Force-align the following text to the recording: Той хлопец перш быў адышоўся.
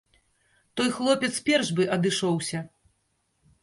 Той 0.79 0.89
хлопец 0.95 1.31
перш 1.51 1.71
быў 1.81 1.87
адышоўся. 1.99 2.67